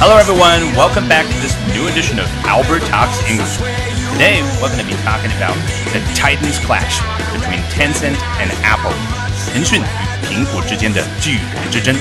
[0.00, 0.74] Hello, everyone.
[0.74, 3.58] Welcome back to this new edition of Albert Talks English.
[4.12, 5.54] Today, we're going to be talking about
[5.92, 6.98] the Titans clash
[7.32, 8.94] between Tencent and Apple.
[9.52, 11.94] 腾讯与苹果之间的巨人之争。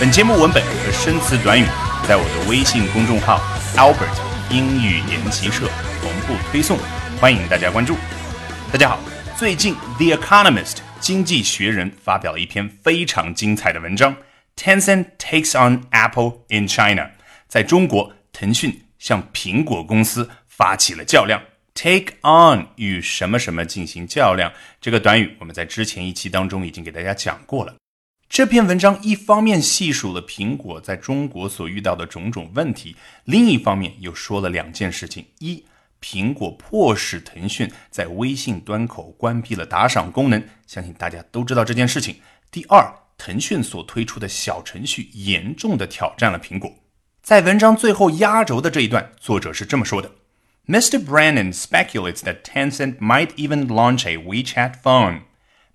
[0.00, 1.64] 本节目文本和生词短语
[2.08, 3.40] 在我的微信公众号
[3.76, 4.16] Albert
[4.50, 5.68] 英语研习社
[6.00, 6.78] 同步推送，
[7.20, 7.96] 欢迎大家关注。
[8.72, 8.98] 大家好，
[9.36, 14.14] 最近 The Economist 经济学人发表了一篇非常精彩的文章。
[14.57, 17.11] Tencent takes on Apple in China，
[17.47, 21.41] 在中国，腾讯向苹果公司发起了较量。
[21.75, 24.51] Take on 与什么什么进行较量，
[24.81, 27.75] 这个短语我们在之前一期当中已经给大家讲过了。
[28.27, 35.63] 这篇文章一方面细数了苹果在中国所遇到的种种问题，另一方面又说了两件事情：一，
[36.01, 42.15] 苹果迫使腾讯在微信端口关闭了打赏功能，相信大家都知道这件事情；
[42.51, 46.73] 第二，腾讯所推出的小程序严重的挑战了苹果。
[47.21, 50.11] 在文章最后压轴的这一段，作者是这么说的。
[50.67, 51.03] Mr.
[51.03, 55.21] Brennan speculates that Tencent might even launch a WeChat phone.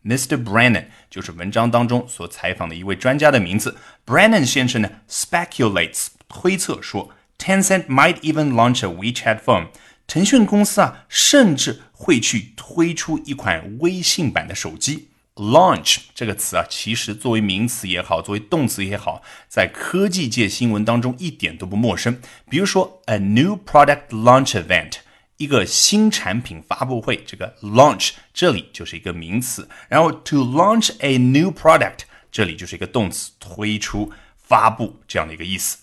[0.04, 0.42] Mr.
[0.42, 3.76] Brennan 就是文章当中所采访的一位专家的名字。
[4.06, 9.68] Brennan 先生呢，speculates 推测说，Tencent might even launch a WeChat phone。
[10.06, 15.10] 腾讯公司啊，甚至会去推出一款微信版的手机。
[15.36, 22.20] Launch 这个词啊，其实作为名词也好，作为动词也好，在科技界新闻当中一点都不陌生。
[22.50, 24.96] 比如说，a new product launch event，
[25.38, 29.66] 一个新产品发布会，这个 launch 这里就是一个名词。
[29.88, 35.78] 然后，to launch a new product，这里就是一个动词，推出、发布这样的一个意思。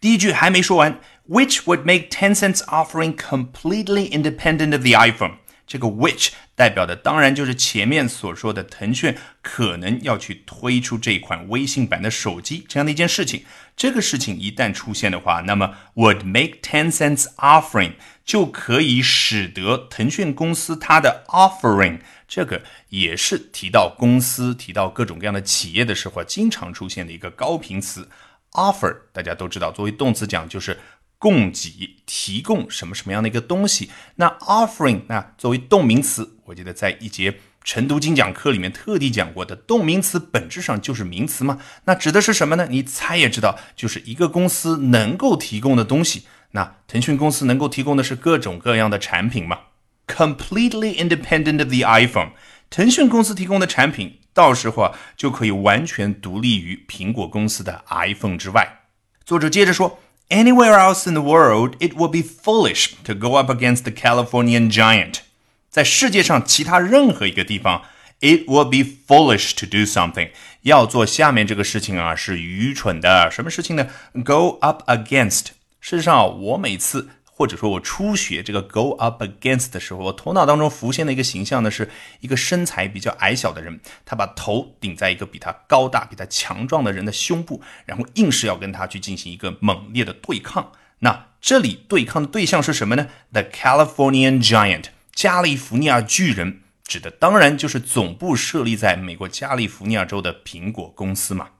[0.00, 5.36] 第一句还没说完，which would make Tencent's offering completely independent of the iPhone。
[5.66, 13.44] 这个 which 代表的当然就是前面所说的腾讯可能要去推出这款微信版的手机这样的一件事情。
[13.76, 17.94] 这个事情一旦出现的话，那么 would make Tencent's offering
[18.24, 28.08] 就可以使得腾讯公司它的 offering 这个也是提到公司提到各种各样的企业的时候经常出现的一个高频词。
[28.52, 30.78] offer 大家都知道，作为动词讲就是。
[31.18, 33.90] 供给、提供什么什么样的一个东西？
[34.16, 41.58] 那 offering 那作为动名词，我记得在一节晨读精讲课里面特地讲过的，动名词本质上就是名词嘛。
[41.84, 42.68] 那指的是什么呢？
[42.70, 46.24] 你猜也知道，就是一个公司能够提供的东西。
[46.52, 49.58] 那腾讯公司能够提供的是各种各样的产品嘛
[50.06, 52.32] ？Completely independent of the iPhone，
[52.70, 58.82] 腾讯公司提供的产品，到时候啊就可以完全独立于苹果公司的 iPhone 之外。
[59.24, 59.98] 作者接着说。
[60.29, 65.21] Anywhere else in the world, it would be foolish to go up against the Californian giant.
[65.69, 67.81] 在世界上其他任何一个地方，
[68.21, 70.29] it would be foolish to do something.
[70.61, 73.29] 要做下面这个事情啊，是愚蠢的。
[73.31, 73.87] 什么事情呢？
[74.23, 75.47] Go up against.
[75.79, 90.72] 事实上，我每次 或者说我初学这个 go up against 的时候，我头脑当中浮现的一个形象呢，是一个身材比较矮小的人，他把头顶在一个比他高大、比他强壮的人的胸部，然后硬是要跟他去进行一个猛烈的对抗。
[91.00, 101.50] 那这里对抗的对象是什么呢？The Californian Giant，加利福尼亚巨人，指的当然就是总部设立在美国加利福尼亚州的苹果公司嘛。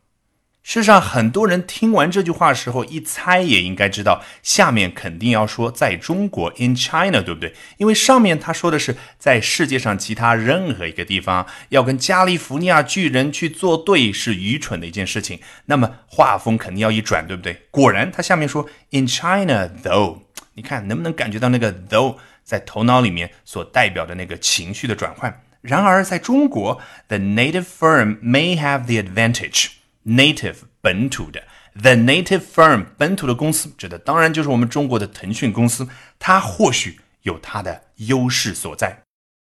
[0.67, 7.55] 事实上，很多人听完这句话的时候，一猜也应该知道，下面肯定要说在中国 in China，对不对？
[7.77, 15.39] 因为上面他说的是在世界上其他任何一个地方要跟加利福尼亚巨人去作对是愚蠢的一件事情。
[15.67, 17.63] 那么画风肯定要一转，对不对？
[17.71, 20.23] 果然，他下面说 in China though，
[20.55, 25.43] 你看能不能感觉到那个 though 在头脑里面所代表的那个情绪的转换？
[25.61, 29.69] 然而，在中国，the native firm may have the advantage。
[30.07, 31.43] Native 本土的
[31.83, 39.03] ，the native firm 本土的公司指的当然就是我们中国的腾讯公司，它或许有它的优势所在。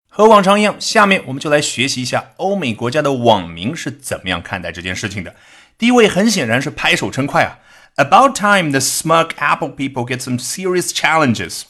[0.09, 5.35] 和往常一样，下面我们就来学习一下欧美国家的网民是怎么样看待这件事情的。
[5.79, 7.59] 第一位很显然是拍手称快啊
[7.97, 11.63] ，About time the smug Apple people get some serious challenges。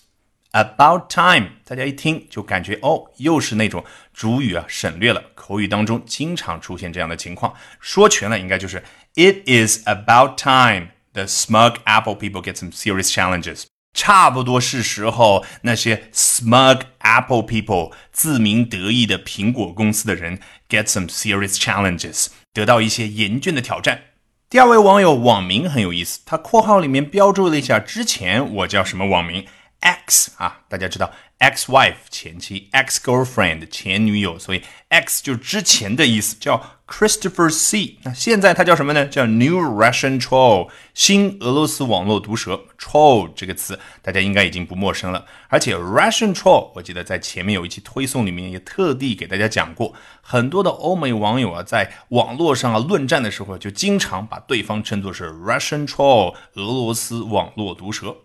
[0.53, 3.83] About time，大家一听就感觉哦，又是那种
[4.13, 7.55] 主语啊省略了，口语当中经常出现这样的情况。
[7.81, 8.85] 说全了应该就是
[9.15, 13.63] It is about time the smug Apple people get some serious challenges。
[13.95, 20.39] 差不多是时候，那些 smug Apple people 自鸣得意的苹果公司的人
[20.69, 24.03] get some serious challenges，得到一些严峻的挑战。
[24.51, 29.47] 第二位网友网名很有意思，他括号里面标注了一下之前我叫什么网名。
[29.83, 37.99] X 啊，大家知道 ex-wife 前妻，ex-girlfriend 前女友，所以 ex 就是之前的意思，叫 Christopher C。
[38.05, 39.07] 那现在他叫什么呢？
[39.07, 42.61] 叫 New Russian Troll，新俄罗斯网络毒蛇。
[42.79, 58.17] Troll 这个词大家应该已经不陌生了，而且 Russian Troll，我记得在前面有一期推送里面也特地给大家讲过，很多的欧美网友啊，在网络上啊论战的时候，就经常把对方称作是 Russian Troll，俄罗斯网络毒蛇。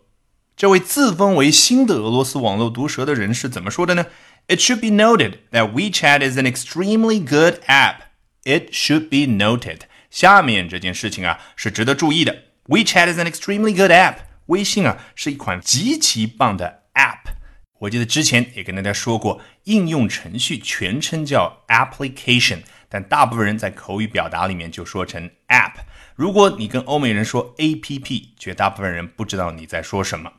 [0.57, 4.07] 这位自封为新的俄罗斯网络毒蛇的人是怎么说的呢
[4.47, 7.97] ？It should be noted that WeChat is an extremely good app.
[8.43, 12.45] It should be noted，下面这件事情啊是值得注意的。
[12.69, 14.15] WeChat is an extremely good app。
[14.47, 17.33] 微信啊是一款极其棒的 app。
[17.81, 25.73] 我记得之前也跟大家说过，应用程序全称叫 application，但大部分人在口语表达里面就说成 app。
[26.15, 30.31] 如果你跟欧美人说 app，绝大部分人不知道你在说什么。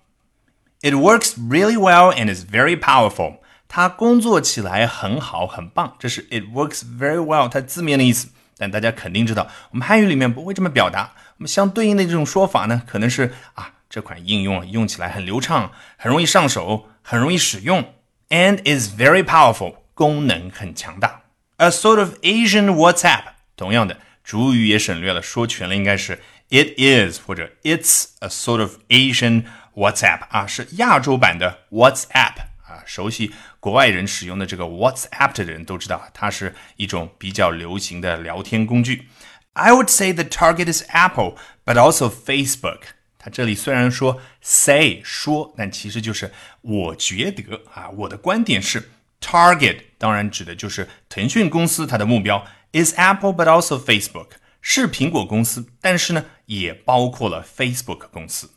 [0.81, 3.37] It works really well and is very powerful.
[3.67, 5.95] 它工作起来很好，很棒。
[5.97, 8.29] 这是 it works very well 它字面的意思。
[8.57, 11.13] 但大家肯定知道，我们汉语里面不会这么表达。
[11.37, 17.93] 我们相对应的这种说法呢，可能是啊，这款应用用起来很流畅，很容易上手，很容易使用，
[18.29, 21.23] and is very powerful 功能很强大。
[21.57, 23.23] A sort of Asian WhatsApp。
[23.55, 29.45] 同样的，主语也省略了，说全了应该是 it is 或者 it's a sort of Asian。
[29.78, 32.34] WhatsApp 啊，是亚洲版的 WhatsApp
[32.66, 32.82] 啊。
[32.84, 39.08] 熟悉国外人使用的这个 WhatsApp 的人都知道，它是一种比较流行的聊天工具。
[39.52, 41.34] I would say the target is Apple,
[41.64, 42.80] but also Facebook。
[43.18, 48.90] 它这里虽然说 say 说，但其实就是我觉得啊，我的观点是
[49.20, 54.28] target 当然指的就是腾讯公司，它的目标 is Apple, but also Facebook
[54.60, 58.50] 是苹果公司，但是呢，也包括了 Facebook 公司。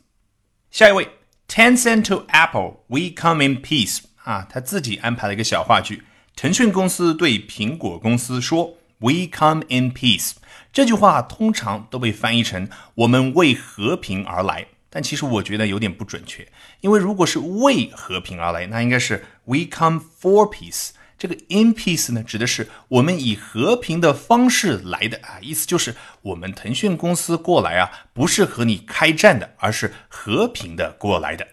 [0.72, 1.06] 下一位
[1.48, 6.02] ，Tencent to Apple，we come in peace 啊，他自己安排了一个小话剧。
[6.34, 10.32] 腾讯公司对苹果公司说：“We come in peace。”
[10.72, 16.48] 这句话通常都被翻译成“我们为和平而来”，但其实我觉得有点不准确，
[16.80, 20.92] 因为如果是为和平而来，那应该是 “We come for peace”。
[21.22, 31.46] 这个 in peace 呢，指的是我们以和平的方式来的啊，意思就是我们腾讯公司过来啊，不是和你开战的，而是和平的过来的。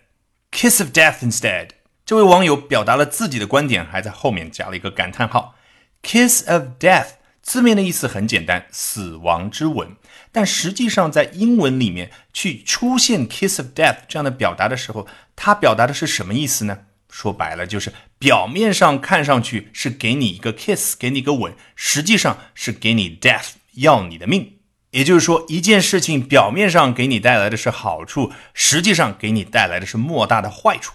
[0.52, 1.68] Kiss of death instead，
[2.04, 5.54] 这位网友表达了自己的观点，还在后面加了一个感叹号。
[6.02, 7.10] Kiss of death
[7.44, 9.96] 字面的意思很简单，死亡之吻，
[10.32, 16.86] 但实际上在英文里面去出现 kiss of death 这样的表达的时候，它表达的是什么意思呢？
[17.10, 24.60] 说白了就是表面上看上去是给你一个 kiss，给你一个吻，实际上是给你 death，要你的命。
[24.92, 30.94] 也就是说，一件事情表面上给你带来的是好处，实际上给你带来的是莫大的坏处。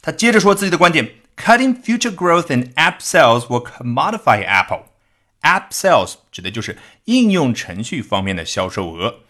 [0.00, 4.84] 他接着说自己的观点：Cutting future growth in app sales will commodify Apple.
[5.42, 9.20] App sales 指的就是应用程序方面的销售额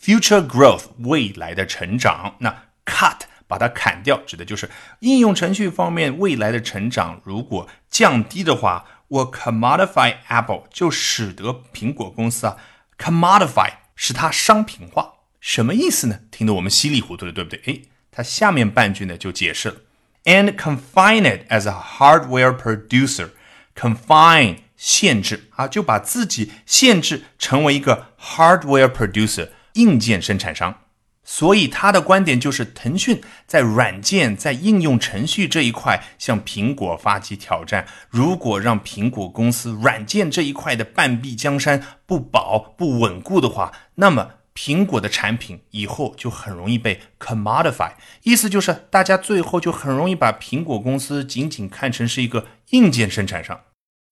[0.00, 2.34] ，future growth 未来的成长。
[2.40, 4.68] 那 cut 把它砍掉，指的就是
[5.00, 7.20] 应用程序方面未来的成长。
[7.24, 12.56] 如果降低的话，我 commodify Apple 就使得苹果公司啊
[12.98, 16.20] commodify 使它商品化，什么意思呢？
[16.30, 17.60] 听得我们稀里糊涂的，对不对？
[17.66, 19.76] 诶，它下面半句呢就解释了
[20.24, 30.80] ，and confine it as a hardware producer，confine 限制啊，就把自己限制成为一个 hardware producer 硬件生产商。
[31.26, 37.86] 所以他的观点就是，腾讯在软件、在应用程序这一块向苹果发起挑战。
[38.10, 47.92] 如果让苹果公司软件这一块的半壁江山不保、不稳固的话，那么苹果的产品以后就很容易被 commodify。
[48.24, 53.58] 意思就是，大家最后就很容易把苹果公司仅仅看成是一个硬件生产商。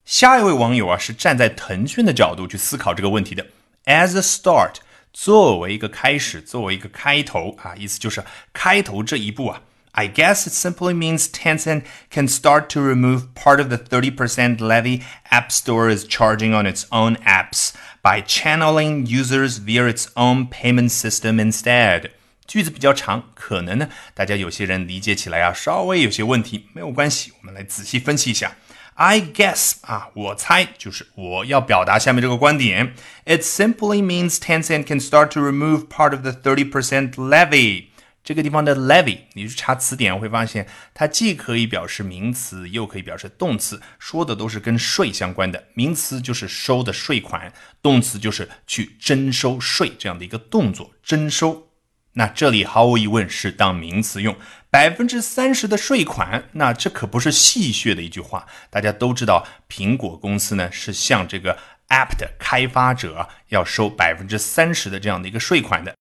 [0.07, 3.47] 下一位网友啊，是站在腾讯的角度去思考这个问题的。
[3.85, 4.77] As a start。
[5.14, 8.24] 作为一个开始，作为一个开头啊，意思就是
[8.54, 9.62] 开头这一步啊。
[9.94, 15.50] I guess it simply means Tencent can start to remove part of the 30% levy App
[15.50, 17.72] Store is charging on its own apps
[18.04, 22.12] by channeling users via its own payment system instead.
[22.46, 28.56] 句子比较长，可能呢，大家有些人理解起来啊，稍微有些问题，没有关系，我们来仔细分析一下。
[28.95, 32.95] I guess 啊，我猜就是我要表达下面这个观点。
[33.25, 37.87] It simply means Tencent can start to remove part of the thirty percent levy。
[38.25, 45.65] 这个地方的 levy，你去查词典会发现，它既可以表示名词，又可以表示动词，说的都是跟税相关的。
[45.75, 51.72] 名词就是收的税款，动词就是去征收税这样的一个动作，征收。
[52.15, 54.37] 那这里毫无疑问是当名词用，
[54.71, 58.47] 百分之三十的税款，那这可不是戏谑的一句话。
[58.69, 61.57] 大家都知道，苹果公司呢是向这个
[61.89, 65.95] App 的开发者要收百分之三十的这样的一个税款的。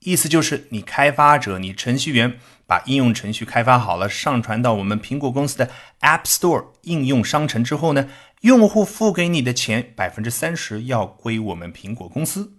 [0.00, 8.10] 意思就是，你开发者、你程序员把应用程序开发好了，上传到我们苹果公司的 App Store 应用商城之后呢，
[8.42, 12.52] 用户付给你的钱百分之三十要归我们苹果公司。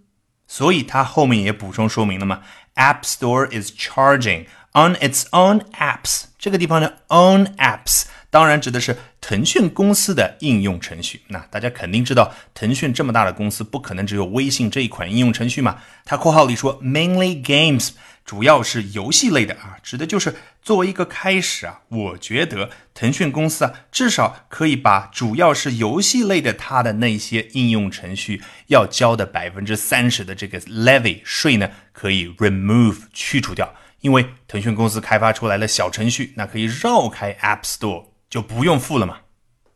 [0.46, 2.42] 所以它后面也补充说明了嘛
[2.74, 6.24] ，App Store is charging on its own apps。
[6.38, 11.22] 这个地方的，own apps 当然指的是腾讯公司的应用程序。
[11.28, 15.78] 那大家肯定知道，腾讯这么大的公司，不可能只有微信这一款应用程序嘛。
[16.04, 17.90] 它括号里说，mainly games。
[18.26, 39.18] 主要是游戏类的啊，指的就是作为一个开始啊，我觉得腾讯公司啊，至少可以把主要是游戏类的它的那些应用程序要交的百分之三十的这个 levy 税呢，可以 remove 去除掉，因为腾讯公司开发出来的小程序，那可以绕开 App Store 就不用付了嘛。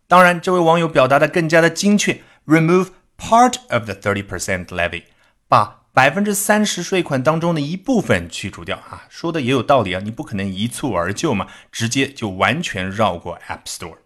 [0.08, 5.04] 当然，这位网友表达的更加的精确，remove part of the thirty percent levy，
[5.46, 5.79] 把。
[6.00, 13.98] 百分之三十税款当中的一部分去除掉啊，说的也有道理啊，你不可能一蹴而就嘛，直接就完全绕过 App Store。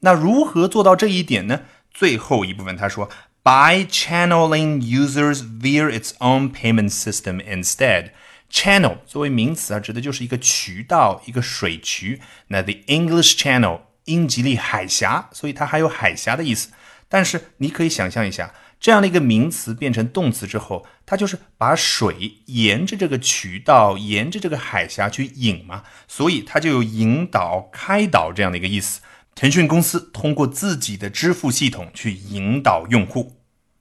[0.00, 1.60] 那如何做到这一点呢？
[1.92, 3.10] 最后一部分他说
[3.42, 8.12] ，by channeling users via its own payment system instead。
[8.50, 12.22] Channel 作为名词啊，指的就是一个渠道，一个水渠。
[12.46, 16.70] 那 the English Channel 英吉利海峡，所以它还有海峡的意思。
[17.10, 18.54] 但是你可以想象一下。
[18.82, 29.00] 这样的一个名词变成动词之后，它就是把水沿着这个渠道、沿着这个海峡去引嘛，所以它就有引导、开导这样的一个意思。
[29.36, 33.36] 腾讯公司通过自己的支付系统去引导用户。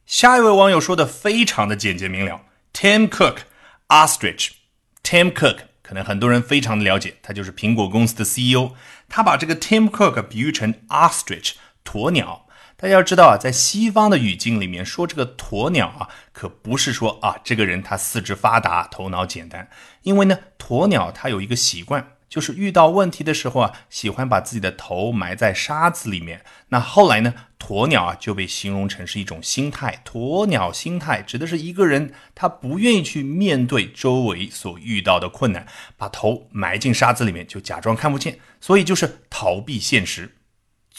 [0.06, 8.74] 下一位网友说的非常的简洁明了：Tim Cook，Ostrich，Tim Cook，可能很多人非常的了解，他就是苹果公司的 CEO。
[9.10, 11.54] 他把这个 Tim Cook 比喻成 Ostrich，
[11.84, 12.46] 鸵鸟。
[12.82, 19.70] 大家要知道啊，在西方的语境里面说这个鸵鸟啊，可不是说啊这个人他四肢发达，头脑简单。
[20.02, 26.42] 因为呢，鸵鸟它有一个习惯，就是遇到问题的时候啊，喜欢把自己的头埋在沙子里面。
[26.70, 30.02] 那后来呢，鸵鸟啊就被形容成是一种心态。
[30.04, 40.38] 鸵鸟心态指的是一个人他不愿意去面对周围所遇到的困难，把头埋进沙子里面，就假装看不见，所以就是逃避现实。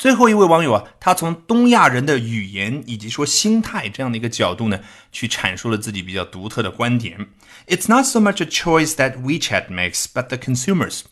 [0.03, 4.81] 最后一位网友啊，他从东亚人的语言以及说心态这样的一个角度呢，
[5.13, 7.29] 去阐述了自己比较独特的观点。
[7.69, 11.03] It's not so much a choice that WeChat makes, but the consumers。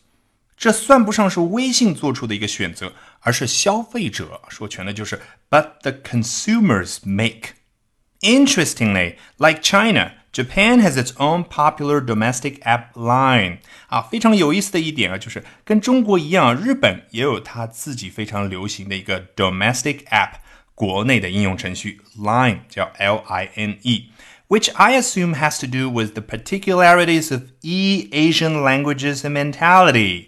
[0.57, 7.51] 这算不上是微信做出的一个选择，而是消费者说全的就是 But the consumers make。
[8.19, 10.11] Interestingly, like China.
[10.32, 20.32] Japan has its own popular domestic app line 啊，非常有意思的一点啊，就是跟中国一样，日本也有它自己非常流行的一个 domestic app，
[20.74, 27.44] 国内的应用程序 Line 叫 L I N E，which I assume has to do with the particularities of
[27.62, 30.26] E Asian languages and mentality.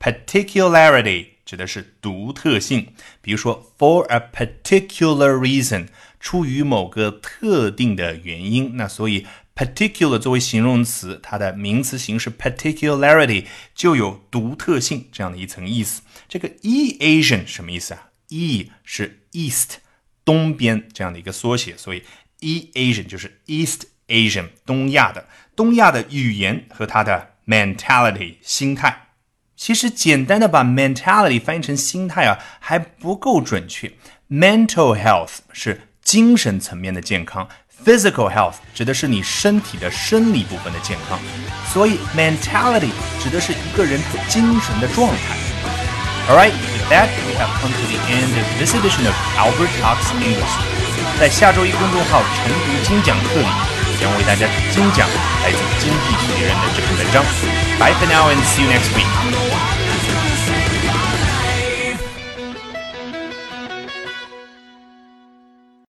[0.00, 5.88] Particularity 指的是独特性，比如说 for a particular reason。
[6.19, 16.01] 出于某个特定的原因，那所以 particular 作为形容词，它的名词形式 particularity 就有独特性这样的一层意思。
[16.27, 19.77] 这个 E Asian 什么意思啊？E 是 East
[20.25, 22.03] 东边这样的一个缩写，所以
[22.41, 29.07] E Asian 就是 East Asian 东亚的东亚的语言和它的 mentality 心态。
[29.55, 33.93] 其实简单的把 mentality 翻译成心态啊还不够准确
[34.29, 35.81] ，mental health 是。
[36.06, 37.46] 精神层面的健康，
[37.84, 41.18] physical health 指的是你身体的生理部分的健康，
[41.72, 42.90] 所以 mentality
[43.22, 45.36] 指的是一个人精神的状态。
[46.28, 50.54] Alright, with that we have come to the end of this edition of Albert Talks English。
[51.18, 53.46] 在下周一公众号晨读精讲课里，
[54.00, 55.08] 将为大家精讲
[55.42, 57.24] 来自《经济学人》的这篇文章。
[57.78, 59.75] Bye for now and see you next week.